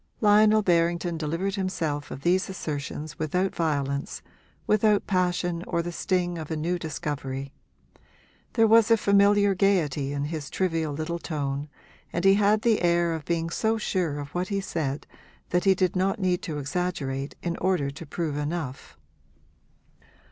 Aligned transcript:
Lionel 0.19 0.63
Berrington 0.63 1.15
delivered 1.15 1.53
himself 1.53 2.09
of 2.09 2.21
these 2.23 2.49
assertions 2.49 3.19
without 3.19 3.53
violence, 3.53 4.23
without 4.65 5.05
passion 5.05 5.63
or 5.67 5.83
the 5.83 5.91
sting 5.91 6.39
of 6.39 6.49
a 6.49 6.55
new 6.57 6.79
discovery; 6.79 7.53
there 8.53 8.65
was 8.65 8.89
a 8.89 8.97
familiar 8.97 9.53
gaiety 9.53 10.11
in 10.11 10.23
his 10.23 10.49
trivial 10.49 10.91
little 10.91 11.19
tone 11.19 11.69
and 12.11 12.25
he 12.25 12.33
had 12.33 12.63
the 12.63 12.81
air 12.81 13.13
of 13.13 13.25
being 13.25 13.51
so 13.51 13.77
sure 13.77 14.17
of 14.19 14.33
what 14.33 14.47
he 14.47 14.59
said 14.59 15.05
that 15.51 15.65
he 15.65 15.75
did 15.75 15.95
not 15.95 16.17
need 16.17 16.41
to 16.41 16.57
exaggerate 16.57 17.35
in 17.43 17.55
order 17.57 17.91
to 17.91 18.03
prove 18.07 18.37
enough. 18.37 18.97